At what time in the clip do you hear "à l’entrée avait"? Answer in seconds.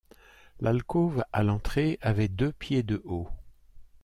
1.31-2.27